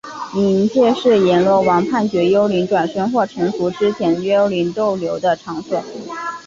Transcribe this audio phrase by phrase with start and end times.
[0.33, 5.79] 冥界是阎罗王判决幽灵转生或成佛之前幽灵逗留的场所。